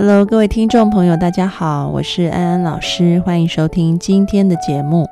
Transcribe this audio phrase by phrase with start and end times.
[0.00, 5.04] Hello，各位听众朋友，大家好，我是安安老师，欢迎收听今天的节目。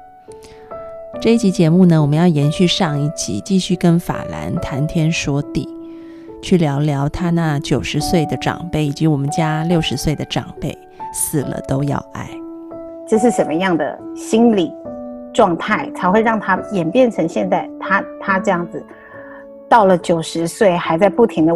[1.20, 5.68] 这一集节目呢，我们要延续上一集，继续跟法兰谈天说地，
[6.40, 10.78] 去聊聊他那九十岁的长辈，以及我们家六十岁的长辈，
[11.12, 12.30] 死了都要爱。
[13.08, 14.72] 这是什么样的心理
[15.34, 18.80] 状态，才会让他演变成现在他他这样子，
[19.68, 21.52] 到了九十岁还在不停的。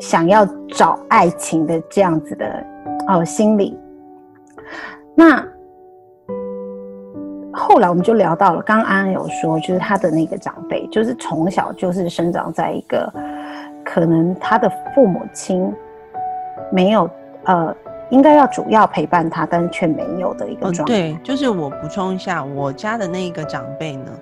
[0.00, 2.64] 想要找爱情的这样子的
[3.08, 3.76] 哦心理，
[5.14, 5.44] 那
[7.52, 13.12] 后来我们就聊到了，刚刚安安有说，就是他的那个长辈，就是从小就是生长在一个
[13.84, 15.72] 可能他的父母亲
[16.70, 17.10] 没有
[17.44, 17.74] 呃，
[18.10, 20.94] 应该要主要陪伴他，但是却没有的一个状态。
[20.94, 24.12] 对，就是我补充一下，我家的那个长辈呢，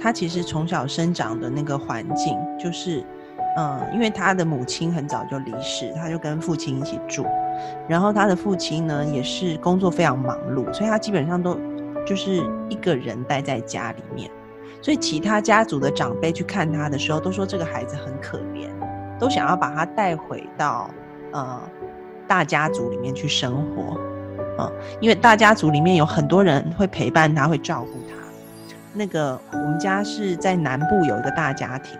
[0.00, 3.04] 他其实从小生长的那个环境就是。
[3.56, 7.26] 嗯，因为他的母亲很早就离世，他就跟父亲一起住。
[7.86, 11.60] 然后他的父亲呢，也是工作非常忙碌，所以他基本上都
[12.06, 14.30] 就是一个人待在家里面。
[14.80, 18.68] 所以其他家族的长辈去看他的时候，都说这个孩子很可怜，
[19.18, 20.90] 都想要把他带回到
[21.32, 21.60] 呃
[22.26, 24.00] 大家族里面去生活。
[24.58, 28.16] 嗯，因为大家族里面有很多人会陪伴他，会照顾他。
[28.94, 31.98] 那个我们家是在南部有一个大家庭。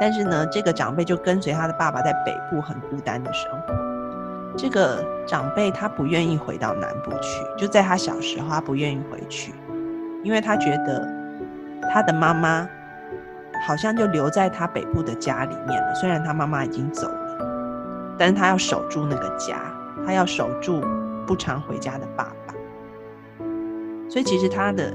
[0.00, 3.74] 但是呢，这个长辈就跟随他的爸爸在北部很孤单的生活。
[4.56, 9.54] 这个长辈他不愿意回到南部去，就在他小时候，他不愿意回去，
[10.22, 11.08] 因为他觉得
[11.92, 12.68] 他的妈妈
[13.66, 15.94] 好像就留在他北部的家里面了。
[15.94, 19.58] 虽然他妈妈已经走了，但是他要守住那个家，
[20.04, 20.82] 他要守住
[21.26, 22.54] 不常回家的爸爸。
[24.10, 24.92] 所以其实他的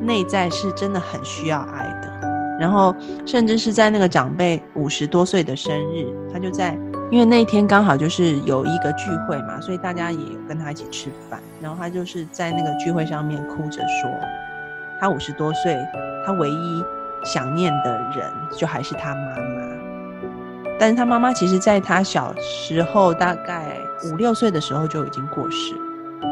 [0.00, 2.15] 内在是真的很需要爱的。
[2.58, 2.94] 然后，
[3.26, 6.78] 甚至是在那个长辈五十多岁的生日，他就在，
[7.10, 11.38] 因为那一天刚好就是有一个聚会嘛，所以大家也有跟他一起吃饭。
[11.60, 14.10] 然后他就是在那个聚会上面哭着说，
[15.00, 15.76] 他五十多岁，
[16.24, 16.84] 他唯一
[17.24, 19.66] 想念的人就还是他妈妈。
[20.78, 23.78] 但是他妈妈其实在他小时候，大概
[24.10, 25.74] 五六岁的时候就已经过世。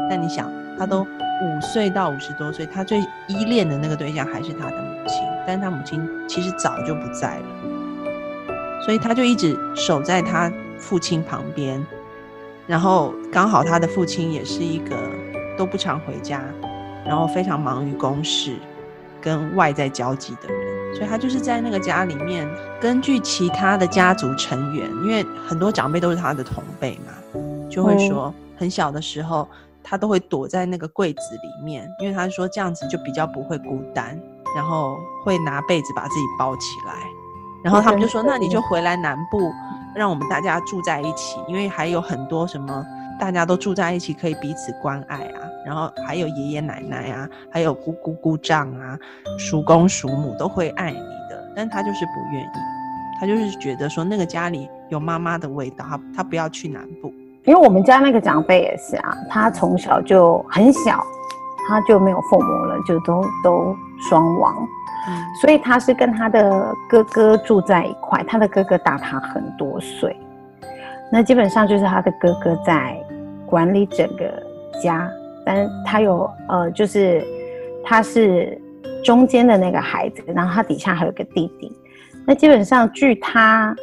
[0.09, 5.34] 但你想，他都五岁到五十多岁，他最依恋的那个对象还是他的母亲。
[5.45, 11.85] 但是他母亲其实早就不在了，所以他就一直守在他父亲旁边，
[12.67, 14.95] 然后刚好他的父亲也是一个
[15.57, 16.43] 都不常回家，
[17.05, 18.55] 然后非常忙于公事，
[19.21, 22.47] 跟外在交际的人，所以他就是在那个家里面，
[22.81, 27.39] 根据其他的家族成员，因为很多长辈都是他的同辈嘛，
[27.69, 29.47] 就会说很小的时候
[29.83, 34.19] 他都会躲在那个柜子里面，因为他说这样子就比较不会孤单。
[34.55, 36.93] 然后会拿被子把自己包起来，
[37.61, 39.51] 然后他们就说：“那你就回来南部，
[39.93, 42.85] 让我们大家住在一起，因为还有很多什么
[43.19, 45.41] 大家都住在一起，可以彼此关爱啊。
[45.65, 48.97] 然后还有爷爷奶奶啊，还有姑姑姑丈啊，
[49.37, 51.51] 叔公叔母都会爱你的。
[51.55, 52.47] 但他就是不愿意，
[53.19, 57.11] 他就是觉得说那个家里有妈妈的味道，他他不要去南部。
[57.43, 61.03] 因为我们家那个长辈也是啊，他从小就很小。”
[61.67, 63.75] 他就没有父母了，就都都
[64.09, 64.55] 双亡，
[65.41, 68.23] 所以他是跟他的哥哥住在一块。
[68.27, 70.15] 他的哥哥大他很多岁，
[71.11, 72.97] 那基本上就是他的哥哥在
[73.45, 74.31] 管理整个
[74.83, 75.09] 家，
[75.45, 77.25] 但他有呃，就是
[77.83, 78.59] 他是
[79.03, 81.71] 中间的那个孩子，然后他底下还有个弟弟。
[82.27, 83.75] 那基本上据他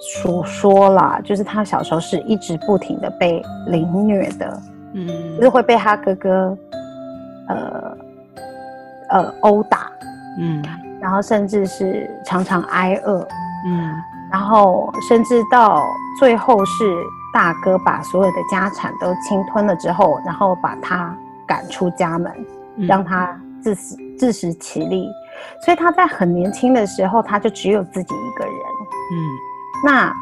[0.00, 4.62] 所说啦，就是他小时候是一直不停的被凌虐的。
[4.94, 5.08] 嗯，
[5.38, 6.58] 就是会被他哥哥，
[7.48, 7.96] 呃，
[9.10, 9.90] 呃殴打，
[10.38, 10.62] 嗯，
[11.00, 13.26] 然后甚至是常常挨饿，
[13.66, 13.94] 嗯，
[14.30, 15.86] 然后甚至到
[16.18, 17.02] 最后是
[17.32, 22.32] 大哥把所有的家产都侵吞了之后，然后把他赶出家门，
[22.88, 25.08] 让他自食自食其力。
[25.64, 28.54] 所以他在很年轻的时候，他就只有自己一个人，
[29.12, 29.16] 嗯，
[29.84, 30.12] 那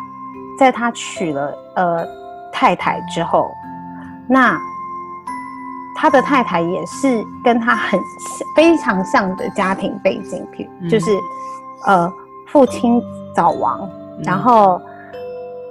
[0.59, 2.07] 在他娶了呃
[2.53, 3.51] 太太之后。
[4.29, 4.59] 那
[5.99, 7.99] 他的太太也是跟他很
[8.55, 10.47] 非常像的家庭背景，
[10.91, 11.11] 就是
[11.87, 12.13] 呃
[12.49, 13.03] 父亲
[13.35, 13.89] 早亡，
[14.23, 14.79] 然后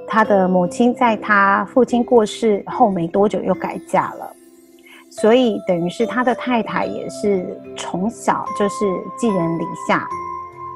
[0.08, 4.34] 他的母亲在他父亲过世后没多久又改嫁了，
[5.12, 8.86] 所以等于是他的太太也是从小就是
[9.16, 10.08] 寄人篱下，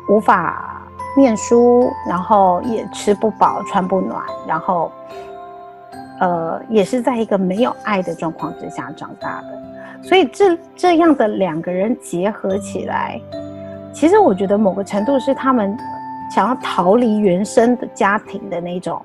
[0.07, 0.80] 无法
[1.18, 4.92] 念书，然后也吃不饱穿不暖，然后
[6.19, 13.19] 呃也是在一个没有爱的状况之下长大的，所以这这样的两个人结合起来，
[13.94, 15.77] 其实我觉得某个程度是他们。
[16.31, 19.04] 想要逃离原生的家庭的那种，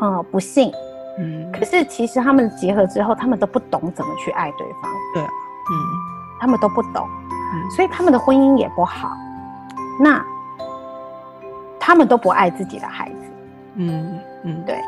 [0.00, 0.72] 呃，不幸，
[1.18, 5.74] 嗯，可是其实他们结合之后，他们都不懂怎么去爱对方，对，嗯，
[6.40, 7.04] 他们都不懂，
[7.74, 9.10] 所以他们的婚姻也不好，
[9.98, 10.24] 那
[11.80, 13.16] 他们都不爱自己的孩子，
[13.74, 14.80] 嗯嗯，对，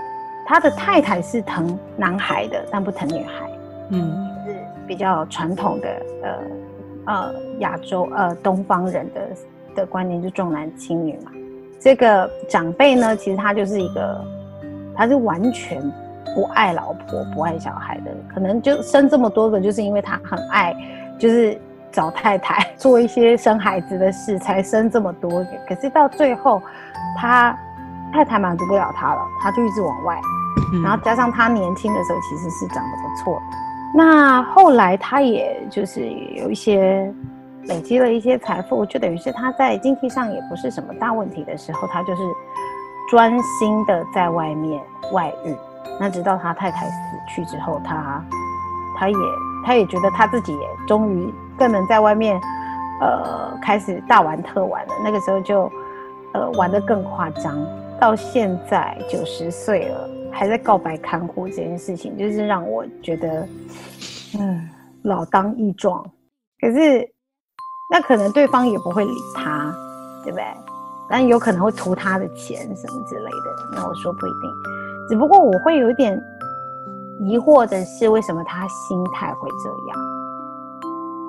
[0.47, 3.51] 他的太太是疼男孩的，但不疼女孩，
[3.91, 4.57] 嗯，是
[4.87, 5.89] 比较传统的，
[6.23, 6.39] 呃
[7.07, 9.21] 呃，亚洲呃东方人的。
[9.75, 11.33] 的观念就重男轻女嘛，
[11.81, 14.23] 这个长辈呢，其实他就是一个，
[14.95, 15.81] 他是完全
[16.35, 20.77] 不爱老婆、不爱小孩的，可能就生这么多个，就是因为他很爱，
[21.19, 21.59] 就是
[21.91, 25.47] 找太太 做一些生孩子的事，才生这么多个。
[25.67, 26.61] 可是到最后，
[27.17, 27.59] 他
[28.13, 30.21] 太太满足不了他了，他就一直往外，
[30.83, 33.57] 然后加上他年轻的时候其实是长得不错的，
[33.95, 37.13] 那后来他也就是有一些。
[37.67, 42.23] 累积了一些财富，就等于是他在经济上也不是什么大问题的时候，他就是
[43.09, 44.83] 专心的在外面
[45.13, 45.55] 外遇。
[46.01, 46.95] 那直到他太太死
[47.29, 48.21] 去之后，他
[48.99, 49.17] 他也
[49.65, 52.37] 他也觉得他自己也终于更能在外面，
[53.01, 54.95] 呃，开始大玩特玩了。
[55.05, 55.71] 那个时候就
[56.33, 57.57] 呃玩的更夸张，
[58.03, 63.47] 到现在九十岁了还在告白看护这件事情，就是让我觉得
[64.41, 64.69] 嗯
[65.05, 66.05] 老当益壮。
[66.61, 67.09] 可是。
[67.91, 69.71] 那可能对方也不会理他，
[70.25, 70.45] 对不对？
[71.11, 73.77] 但有可能会图他的钱什么之类的。
[73.77, 74.51] 那我说不一定，
[75.11, 76.19] 只不过我会有点
[77.21, 79.99] 疑惑的是，为什么他心态会这样？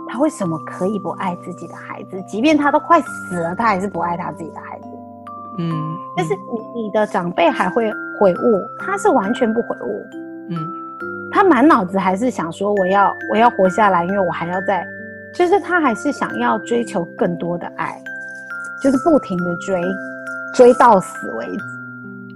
[0.07, 2.23] 他为什么可以不爱自己的孩子？
[2.25, 4.72] 即便他都快死了，他还是不爱他自己的孩
[5.57, 5.63] 子。
[5.63, 5.71] 嗯，
[6.15, 6.33] 但是
[6.73, 10.05] 你你的长辈还会悔悟，他是完全不悔悟。
[10.49, 10.57] 嗯，
[11.31, 14.85] 他满脑子还是想说，我要我要活下来，因为我还要在。
[15.33, 17.99] 就是他还是想要追求更多的爱，
[18.83, 19.81] 就是不停的追，
[20.53, 21.63] 追到死为止。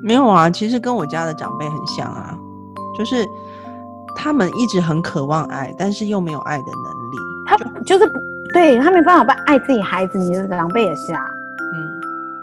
[0.01, 2.35] 没有啊，其实跟我家的长辈很像啊，
[2.97, 3.23] 就是
[4.15, 7.17] 他们一直很渴望爱，但是又没有爱的能力。
[7.45, 8.19] 他就是不
[8.51, 11.23] 对他没办法把爱自己孩子，你的长辈也是啊。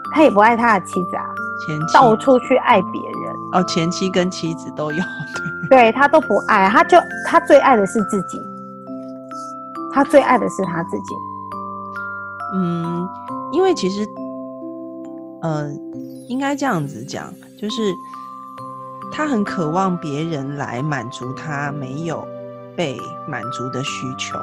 [0.05, 1.25] 嗯，他也不爱他的妻子啊，
[1.65, 3.35] 前妻到处去爱别人。
[3.53, 5.03] 哦，前妻跟妻子都有，
[5.69, 8.41] 对，对他都不爱，他就他最爱的是自己。
[9.93, 11.15] 他最爱的是他自己。
[12.53, 13.07] 嗯，
[13.51, 14.05] 因为其实，
[15.41, 15.69] 呃，
[16.27, 17.93] 应该这样子讲，就是
[19.11, 22.27] 他很渴望别人来满足他没有
[22.75, 24.37] 被满足的需求。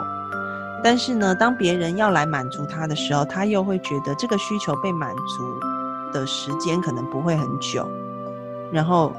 [0.83, 5.61] 但是呢，当别人要来满足他的时候，他又会觉得这个需求被满足
[6.13, 7.89] 的时间可能不会很久，
[8.73, 9.13] 然后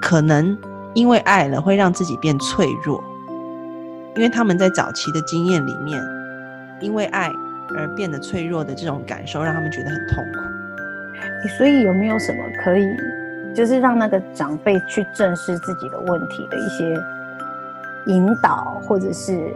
[0.00, 0.56] 可能
[0.94, 3.02] 因为爱了，会让自己变脆弱。
[4.16, 6.00] 因为他们在早期的经验里面，
[6.80, 7.32] 因为爱
[7.76, 11.48] 而变得脆弱的这种感受，让他们觉得很痛苦。
[11.58, 12.86] 所以有没有什么可以，
[13.52, 16.96] 就是让那个长辈去正视自己的问题的一些
[18.06, 19.52] 引导，或者是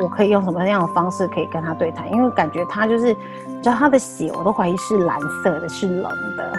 [0.00, 2.10] 我可以用什么样的方式可以跟他对谈？
[2.12, 3.14] 因为感觉他就是，
[3.62, 6.52] 知道他的血，我都怀疑是蓝色的，是冷的。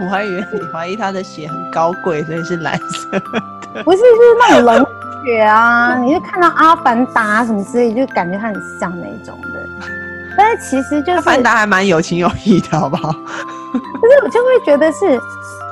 [0.00, 3.82] 我还以为你怀疑他的血很高贵，所以是蓝色的。
[3.82, 4.04] 不是，是
[4.38, 4.86] 那种冷。
[5.24, 5.98] 血啊！
[5.98, 9.48] 你就看到阿凡达什么之类，就感觉他很像那种的。
[10.36, 13.10] 但是其实就是阿凡达还蛮有情有义的，好不好？
[13.10, 15.20] 可是我就会觉得是，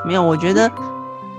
[0.05, 0.23] 没有。
[0.23, 0.71] 我觉得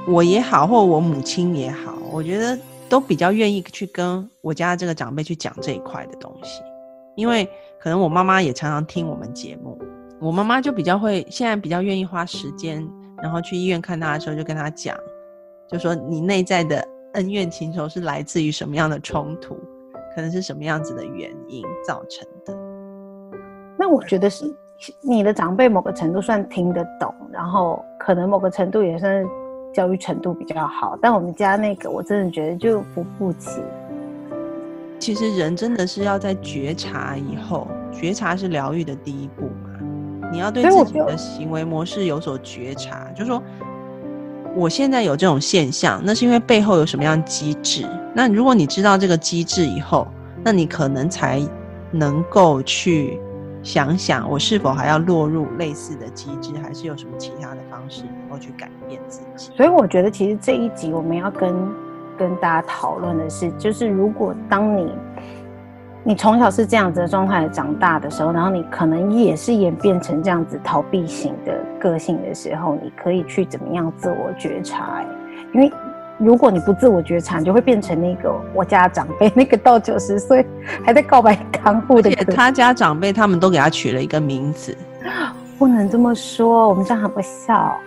[0.07, 2.57] 我也好，或我母亲也好，我觉得
[2.89, 6.61] 都比较愿意去跟我家这个长辈去讲这一块的东西，
[7.15, 7.47] 因为
[7.79, 9.77] 可能我妈妈也常常听我们节目，
[10.19, 12.87] 我妈妈就比较会，现在比较愿意花时间，
[13.21, 14.97] 然后去医院看他的时候，就跟他讲，
[15.69, 16.87] 就说你内在的。
[17.13, 19.55] 恩怨情仇是来自于什么样的冲突？
[20.13, 22.55] 可能是什么样子的原因造成的？
[23.75, 24.45] 那我觉得是
[25.01, 29.25] 你的长辈某个程度算听得懂，然后可能某个程度也算
[29.73, 30.97] 教育程度比较好。
[31.01, 33.61] 但我们家那个，我真的觉得就扶不起。
[34.99, 40.29] 其实人真的是要在觉察以后，觉察是疗愈的第一步嘛。
[40.31, 43.41] 你要对自己的行为模式有所觉察，就是说。
[44.55, 47.85] 我现在有这种现象，那是因为背后有什么样机制？
[48.15, 50.07] 那如果你知道这个机制以后，
[50.43, 51.39] 那你可能才
[51.91, 53.19] 能够去
[53.63, 59.51] 想想，我是否还要落入类似的机制，还是有什么其他的方式能够去改变自己？
[59.55, 61.53] 所以我觉得，其实这一集我们要跟
[62.17, 64.93] 跟大家讨论的是，就是如果当你
[66.03, 75.03] 你从小是这样子的状态长大的时候，然后你可能也是演变成这样子逃避型的个性的时候，你可以去怎么样自我觉察？
[75.53, 75.71] 因为
[76.19, 80.43] 如果你不自我觉察，你就会变成那个我家长辈那个到九十岁
[80.83, 82.09] 还在告白看护的。
[82.33, 84.75] 他家长辈他们都给他取了一个名字，
[85.59, 87.77] 不能这么说，我们这样很不孝。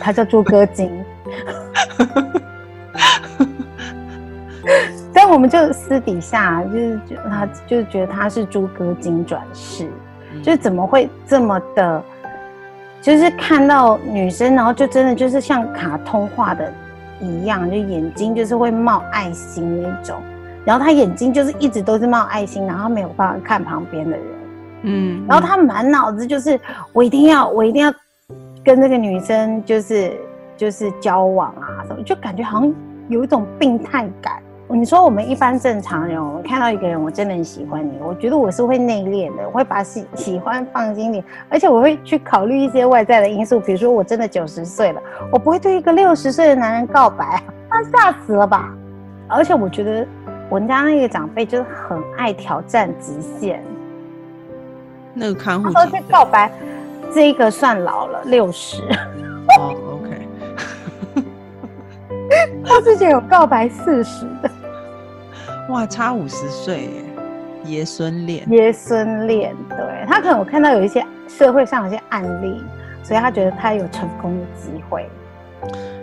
[0.00, 0.88] 他叫猪哥金，
[5.12, 9.90] 但我们就私底下就是觉得他就是觉得他是猪哥金转世，
[10.40, 12.00] 就是怎么会这么的，
[13.02, 16.72] 就是看到女生，然后就真的就是像卡通画的。
[17.20, 20.20] 一样，就眼睛就是会冒爱心那种，
[20.64, 24.26] 然后他眼睛就是一直都是冒爱心，然后没有办法看旁边的人，
[24.82, 26.58] 嗯，然后他满脑子就是
[26.92, 27.92] 我一定要，我一定要
[28.64, 30.12] 跟这个女生就是
[30.56, 32.74] 就是交往啊什么，就感觉好像
[33.08, 34.42] 有一种病态感。
[34.68, 48.74] 你说我们一般正常人，我们看到一个人，我真的很喜欢你，我觉得我是会内敛的，我会把喜喜欢放心里，而且我会去考虑一些外在的因素，比如说我真的九十岁了，我不会对一个六十岁的男人告白，那吓死了吧？
[49.28, 50.06] 而且我觉得
[50.48, 53.62] 我们家那个长辈就是很爱挑战极限，
[55.12, 56.50] 那个看护他去告白，
[57.14, 58.82] 这个算老了六十。
[62.66, 64.50] 他之前有告白四十的，
[65.70, 66.82] 哇，差五十岁
[67.64, 72.62] 耶，爷孙恋，爷孙恋，对他可能我看到有一些社会上有些案例，
[73.02, 75.08] 所以他觉得他有成功的机会。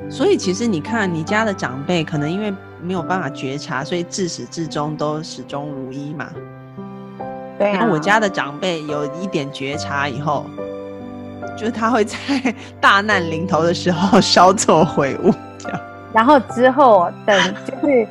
[0.10, 6.30] 所以其实你看，你家的长辈可能因为没有办法觉察，所以自始至终都始终如一嘛。
[7.58, 7.88] 对啊。
[7.90, 10.46] 我家的长辈有一点觉察以后，
[11.56, 12.18] 就是他会在
[12.82, 15.80] 大难临头的时候 稍作悔悟，这样。
[16.14, 18.08] 然后之后等就是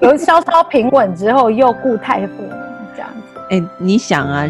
[0.00, 2.58] 有稍稍平稳之后，又固态复萌
[2.94, 3.40] 这样子。
[3.50, 4.48] 哎，你想啊，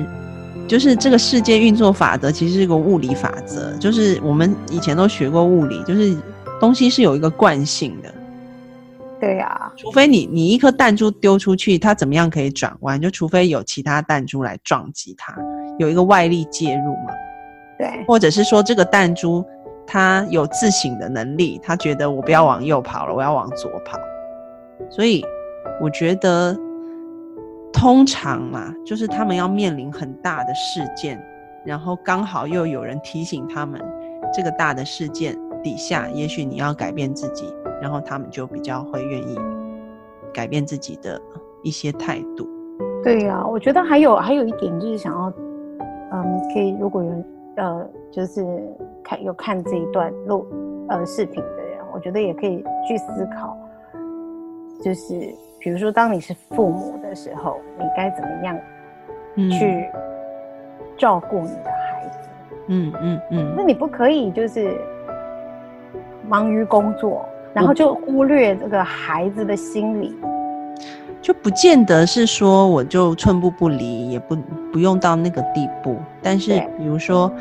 [0.67, 6.17] 就是这个世界运作法则其实是个物理法则，就是我们以前都学过物理，就是
[6.59, 8.09] 东西是有一个惯性的。
[9.21, 13.01] 对呀，除非你你一颗弹珠丢出去，它怎么样可以转弯？
[13.01, 15.35] 就除非有其他弹珠来撞击它，
[15.79, 17.13] 有一个外力介入嘛。
[17.79, 19.45] 对，或者是说这个弹珠。
[19.87, 23.99] 他有自省的能力，他觉得我不要往右跑了，我要往左跑。
[24.90, 25.25] 所以
[25.81, 26.57] 我觉得，
[27.73, 31.23] 通常嘛，就是他们要面临很大的事件，
[31.64, 33.81] 然后刚好又有人提醒他们，
[34.35, 39.38] 这个大的事件底下，也许你要改变自己，然后他们就比较会愿意
[40.35, 41.21] 改变自己的
[41.62, 42.49] 一些态度。
[43.05, 45.33] 对呀，我觉得还有还有一点就是想要，
[46.12, 47.25] 嗯，可以如果有人。
[47.57, 48.45] 呃，就是
[49.07, 50.45] 看有看这一段录
[50.89, 53.57] 呃视频的人，我觉得也可以去思考，
[54.83, 58.59] 就是比如说，当你是父母的时候，你该怎么样
[59.49, 59.87] 去
[60.99, 62.29] 照顾你的孩子？
[62.67, 63.55] 嗯嗯嗯。
[63.57, 64.77] 那你不可以就是
[66.29, 70.17] 忙于工作，然后就忽略这个孩子的心理。
[71.23, 74.37] 就不见得是说我就寸步不离，也不
[74.73, 75.97] 不用到那个地步。
[76.21, 77.33] 但是比如说，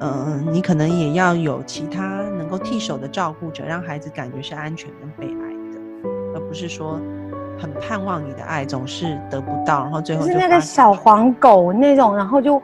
[0.00, 2.02] 嗯，你可能也要有其他
[2.36, 7.00] 能够替手的照顾者，让孩子感觉是安全跟被爱的，而不是说
[7.58, 12.62] 很盼望你的爱总是得不到，然后最后是那个小黄狗那种，然后就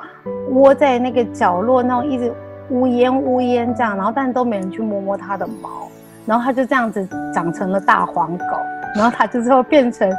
[0.51, 2.33] 窝在那个角落，那种一直
[2.69, 5.89] 呜咽呜咽这样，然后但都没人去摸摸它的毛，
[6.27, 8.45] 然后它就这样子长成了大黄狗，
[8.95, 10.11] 然后它就最后变成。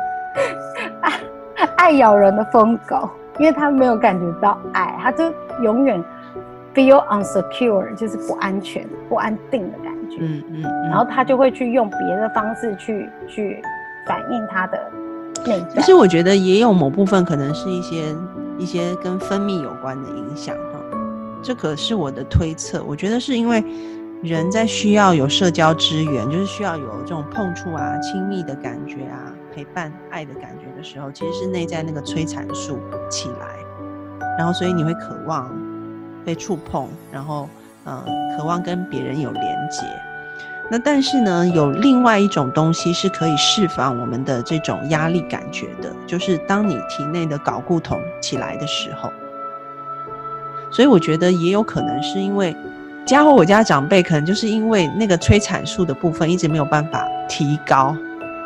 [1.01, 6.03] 爱爱咬人的疯狗，因为它没有感觉到爱，它就永远
[6.73, 10.17] feel unsecure，就是不安全、不安定的感觉。
[10.19, 13.61] 嗯嗯，然后他就会去用别的方式去去
[14.07, 14.91] 反映他的
[15.45, 15.81] 内在。
[15.81, 18.15] 其实我觉得也有某部分可能是一些
[18.57, 20.79] 一些跟分泌有关的影响哈，
[21.41, 22.83] 这可是我的推测。
[22.83, 23.63] 我觉得是因为
[24.21, 29.33] 人在需要有社交资源，就是需要有这种碰触啊、亲密的感觉啊。
[29.55, 33.55] 陪伴爱的感觉的时候，其实是内在那个催产素起来，
[34.35, 35.47] 然后所以你会渴望
[36.25, 37.47] 被触碰，然后
[37.85, 38.03] 嗯，
[38.37, 39.81] 渴望跟别人有连接。
[40.71, 49.11] 那但是呢，有另外一种东西是可以释放我们的这种压力感觉的，就是当你体内的睾固酮起来的时候。
[50.71, 52.55] 所以我觉得也有可能是因为
[53.05, 57.95] 家和我家长辈可能就是因为那个催产素的部分一直没有办法提高。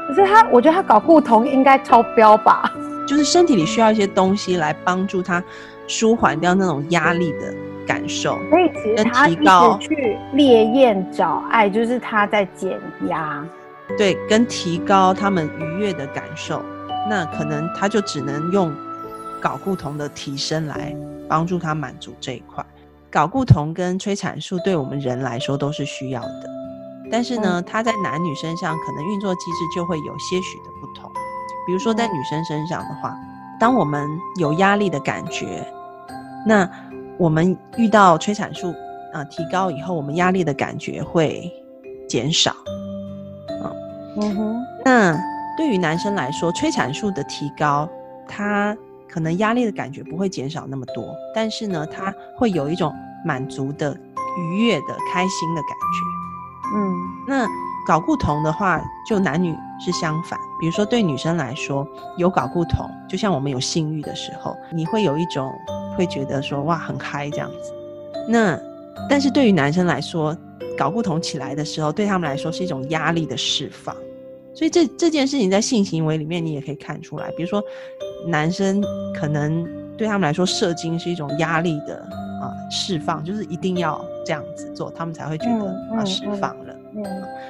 [0.07, 2.69] 可是他，我觉得他睾固酮应该超标吧？
[3.05, 5.41] 就是身体里需要一些东西来帮助他
[5.87, 7.53] 舒缓掉那种压力的
[7.87, 8.37] 感受。
[8.49, 9.43] 所以其实他一直
[9.79, 13.43] 去烈焰找爱，就是他在减压。
[13.97, 16.61] 对，跟提高他们愉悦的感受，
[17.09, 18.71] 那可能他就只能用
[19.41, 20.93] 睾固酮的提升来
[21.29, 22.63] 帮助他满足这一块。
[23.09, 26.49] 睾固酮跟催产素对我们人来说都是需要的，
[27.09, 31.09] 但是呢，它在男女身上可能运作机制就会有些许的不同。
[31.65, 33.15] 比如说在女生身上的话，
[33.57, 35.65] 当我们有压力的感觉，
[36.45, 36.69] 那
[37.17, 38.73] 我们遇到催产素
[39.13, 41.51] 啊提高以后，我们压力的感觉会
[42.07, 42.53] 减少。
[44.19, 45.15] 嗯哼，那
[45.55, 47.87] 对于男生来说，催产素的提高，
[48.27, 48.75] 他
[49.07, 52.91] 可能压力的感觉不会减少那么多，但是呢，他会有一种
[53.23, 53.95] 满足的、
[54.39, 56.75] 愉悦的、开心的感觉。
[56.75, 56.95] 嗯，
[57.27, 57.47] 那
[57.87, 60.39] 睾固酮的话，就男女是相反。
[60.59, 65.53] 比如说，对女生来说，有睾固酮，就像我们有性欲的时候，你会有一种
[65.97, 67.73] 会觉得说哇很嗨这样子。
[68.29, 68.59] 那
[69.09, 70.37] 但是对于男生来说，
[70.77, 73.95] 搞不同起来的时候，对他们来说是一种压力的释放。
[74.53, 77.29] 所以这这件事情在性行为里面，你也可以看出来。
[77.31, 77.61] 比如说，
[78.27, 81.97] 男生可能对他们来说，射精是一种压力的
[82.41, 86.75] 啊释放，就是一定要这样子做，他们才会觉得啊释放了。
[86.95, 87.03] 嗯。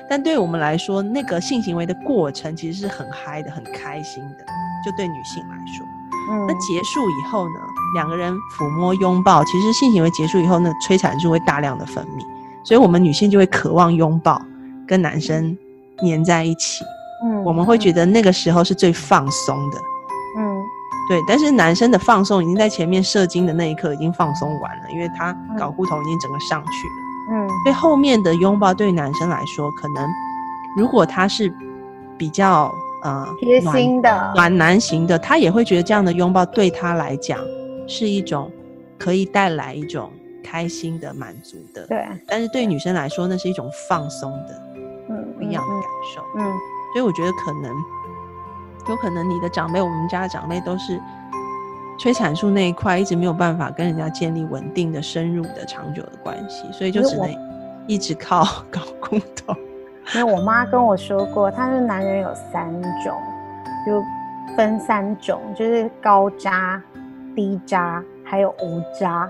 [0.10, 4.46] 但对我们来说，那个性行为的过程其实是很嗨的、很开心的。
[4.86, 5.86] 就对女性来说，
[6.30, 6.46] 嗯。
[6.48, 7.60] 那结束以后呢，
[7.94, 12.22] 两个人抚摸、拥抱，其实性行为结束以后，那催产素会大量的分泌，
[12.64, 14.42] 所以我们女性就会渴望拥抱，
[14.88, 15.58] 跟男生
[16.02, 16.84] 黏在一起。
[17.24, 19.78] 嗯，我们会觉得那个时候是最放松的，
[20.38, 20.62] 嗯，
[21.10, 21.20] 对。
[21.28, 27.50] 但是男生的放松已经在前面射精的那一刻已经放松完了，因为他睾固酮已经整个上去了，嗯。
[27.64, 30.08] 所以后面的拥抱对男生来说，可能
[30.76, 31.52] 如果他是
[32.20, 32.72] 比较
[33.04, 37.40] 呃贴心的暖男型的，他也会觉得这样的拥抱对他来讲
[37.88, 38.52] 是一种
[38.98, 40.12] 可以带来一种
[40.44, 42.06] 开心的满足的，对。
[42.28, 44.62] 但是对女生来说，那是一种放松的，
[45.10, 46.54] 嗯，不一样的感受，嗯。
[46.94, 47.72] 所以我觉得可能，
[48.90, 51.00] 有可能你的长辈，我们家的长辈都是
[52.00, 57.30] 催产素那一块一直没有办法跟人家建立稳定的、深入的、长久的关系，所以就只能
[57.88, 59.54] 一直靠 搞骨头。
[60.16, 62.72] 因为我妈跟我说过，她说男人有三
[63.04, 63.14] 种，
[63.86, 64.02] 就
[64.56, 66.82] 分三种，就是高渣、
[67.36, 69.30] 低渣，还有无渣。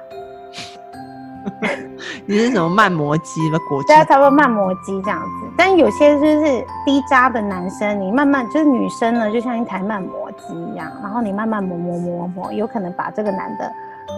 [2.28, 3.58] 你是什么慢磨机吧？
[3.70, 3.88] 果汁？
[3.88, 5.28] 对啊，差不多慢磨机这样子。
[5.58, 13.72] 但有些就是低渣的男生，你慢慢就是女生呢，就像一台慢磨机一样，然后你慢慢磨磨磨磨，有可能把这个男的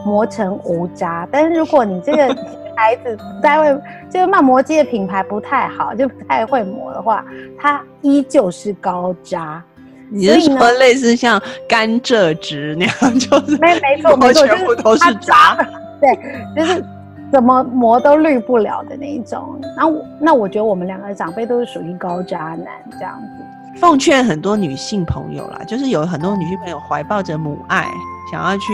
[0.04, 1.28] 磨成无渣。
[1.32, 2.36] 但是如果你这个
[2.80, 7.24] 孩子不太会，这个慢磨机的品牌不太好，就不太会磨的话，
[7.60, 9.62] 它依旧是高渣。
[10.10, 15.58] 你是说类似像甘蔗汁那样，就是没没错 没错，全部都是渣。
[16.00, 16.18] 对，
[16.56, 16.84] 就是。
[17.32, 23.80] 怎么磨都滤不了的那一种，然后那我觉得我们两个长辈都是属于高渣男这样子。
[23.80, 27.86] 奉劝很多女性朋友啦，就是有很多女性朋友怀抱着母爱，
[28.32, 28.74] 想要去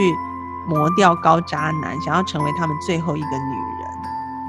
[0.70, 3.75] 磨掉高渣男，想要成为他们最后一个女人。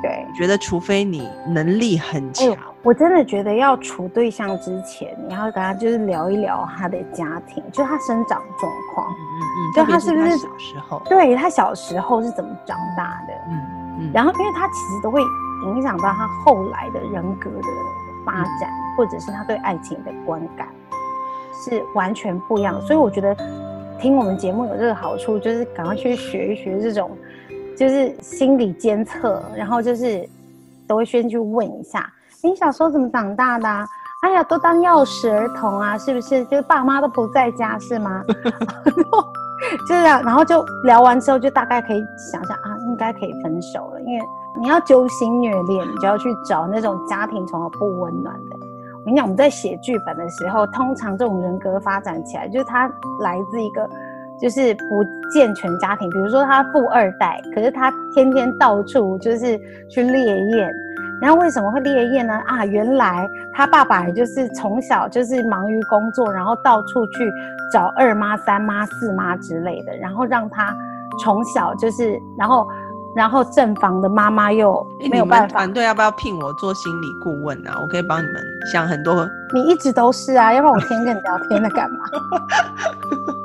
[0.07, 9.11] 对，觉得除非你能力很强，我真的觉得要处对象之前，你要跟他就是聊一聊他的家庭，就他生长状况。
[9.11, 11.03] 嗯嗯嗯，就他是不是小时候？
[11.07, 13.35] 对他小时候是怎么长大的？
[13.51, 14.13] 嗯。
[14.13, 15.21] 然后，因为他其实都会
[15.65, 17.69] 影响到他后来的人格的
[18.25, 20.69] 发展，或者是他对爱情的观感
[21.65, 22.81] 是完全不一样。
[22.83, 23.35] 所以我觉得
[23.99, 27.11] 听我们节目有这个好处，就是赶快去学一学这种，
[27.77, 30.29] 就是心理监测，然后就是
[30.89, 32.11] 都会先去问一下：
[32.43, 33.69] 你小时候怎么长大的？
[33.69, 33.87] 啊
[34.23, 36.43] 哎呀，都当钥匙儿童啊，是不是？
[36.47, 38.25] 就是爸妈都不在家是吗？
[39.87, 44.01] 就这样，然后就聊完之后，就大概可以想象啊，应该可以分手了。
[44.01, 44.27] 因为
[44.59, 48.57] 你要揪心虐恋，你就要去找那种家庭从而不温暖的。
[49.01, 53.89] 我跟你讲，我们在写剧本的时候，通常这种人格发展起来，就是他来自一个
[54.41, 60.75] 就是不健全家庭，比如说他富二代，可是他天天到处就是去猎艳。
[61.19, 62.35] 然后为什么会猎艳呢？
[62.47, 67.33] 啊，原来他爸爸也就是从小就是忙于工作，然后到处去
[67.73, 70.77] 找二妈、三妈、四妈之类的，然后让他
[71.25, 72.69] 从小就是，然后
[73.17, 75.57] 然后正房的妈妈又没有办法。
[75.61, 77.79] 团队要不要聘我做心理顾问啊？
[77.81, 79.27] 我可以帮你们想很多。
[79.55, 81.99] 你一直都是啊，要不然我天天跟你聊天的干嘛？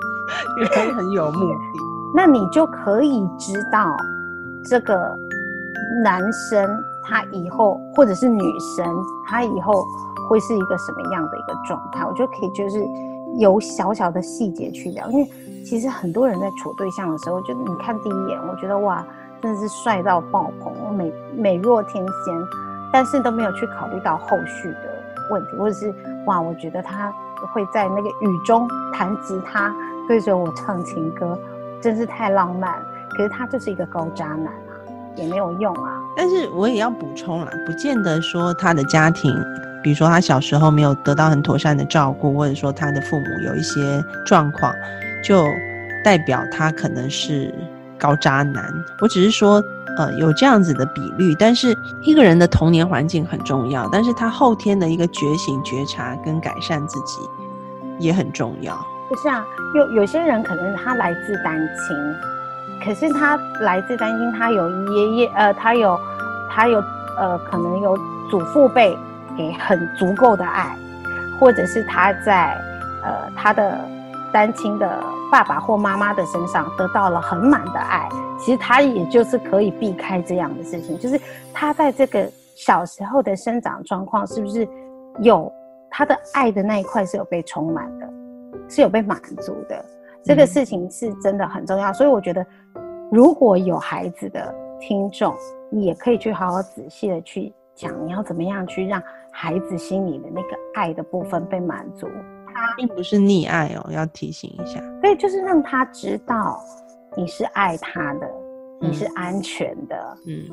[0.57, 1.59] 因为很有目的。
[2.15, 3.95] 那你就可以知道
[4.65, 5.17] 这个
[6.03, 6.83] 男生。
[7.03, 8.85] 他以后或者是女生，
[9.25, 9.83] 他以后
[10.29, 12.05] 会是一个什么样的一个状态？
[12.05, 12.79] 我觉得可以，就是
[13.39, 15.27] 有小小的细节去聊，因为
[15.65, 19.03] 其实很多人在处对象的时候，就你看第一眼，我觉得哇，
[19.41, 22.47] 真的是帅到爆棚，美美若天仙，
[22.93, 25.93] 但是都没有去考虑到后续的问题，或者是
[26.27, 27.11] 哇，我觉得他
[27.51, 29.73] 会在那个雨中弹吉他，
[30.11, 31.39] 对着我唱情歌，
[31.81, 32.73] 真是太浪漫。
[33.11, 34.75] 可是他就是一个高渣男啊，
[35.15, 36.01] 也没有用啊。
[36.17, 39.33] 但是我也要补充了，不见得说他的家庭，
[39.81, 44.75] 比如说他小时候没有得到很妥善的照顾，或者说他的父母有一些状况，
[45.23, 45.45] 就
[46.03, 47.49] 代表他可能是
[47.97, 48.65] 高渣男。
[48.99, 49.63] 我只是说，
[49.97, 51.33] 呃，有这样子的比率。
[51.39, 57.21] 但是一个人的童年环境很重要，但是他后天的一个觉醒、觉察跟改善自己
[57.97, 58.77] 也很重要。
[59.11, 62.15] 不是啊，有有些人可能他来自单亲。
[62.81, 65.99] 可是他来自担心，他有爷爷，呃，他有，
[66.49, 66.81] 他有，
[67.17, 67.97] 呃，可能有
[68.29, 68.97] 祖父辈
[69.37, 70.73] 给很足够的爱，
[71.37, 72.57] 或者是他在，
[73.03, 73.81] 呃，他的
[74.31, 78.07] 单亲的爸爸或妈妈的身上得到了很满的爱。
[78.39, 81.19] 其实他也就是可以避开这样的事情，就是
[81.53, 84.65] 他在这个小时候的生长状况，是不是
[85.19, 85.51] 有
[85.89, 88.09] 他的爱的那一块是有被充满的，
[88.71, 89.83] 是有被满足的。
[90.23, 92.45] 这个事情是真的很重要，所以我觉得，
[93.11, 95.35] 如果有孩子的听众，
[95.71, 102.07] 也可以去好好仔细的去讲，你要怎么样去让孩子心里的那个爱的部分被满足。
[102.53, 104.79] 他并不是溺爱哦，要提醒一下。
[105.01, 106.61] 对，就是让他知道
[107.17, 108.29] 你是爱他的，
[108.79, 110.45] 你是安全的，嗯，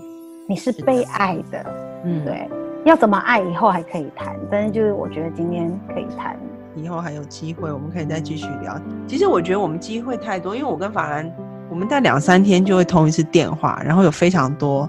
[0.49, 1.65] 你是被爱的，
[2.05, 2.49] 嗯，对。
[2.85, 6.39] 要怎么爱，以后还可以谈，但是就是我觉得今天可以谈。
[6.83, 8.81] 以后还有机会，我们可以再继续聊。
[9.07, 11.31] 其实我觉得我们机会太多，因为我跟法兰，
[11.69, 14.89] 我们在两三天就会通一次电话，然后有非常多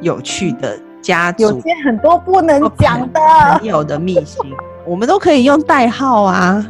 [0.00, 3.20] 有趣的家族，有些很多不能讲的
[3.58, 4.40] 朋友的秘辛，
[4.86, 6.64] 我们都可以用代号啊。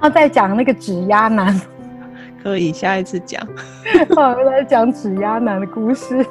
[0.00, 1.60] 他在讲那个指压男，
[2.42, 3.46] 可以下一次讲。
[4.16, 6.24] 好，来讲指压男的故事。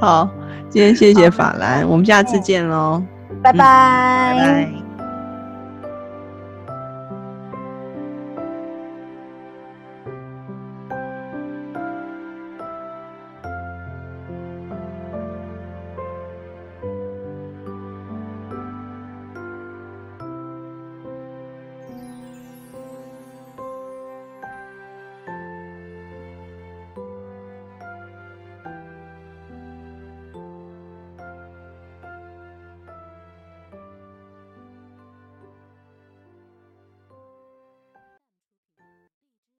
[0.00, 0.28] 好，
[0.68, 3.02] 今天谢谢法兰，我们下次见喽，
[3.42, 4.85] 拜拜。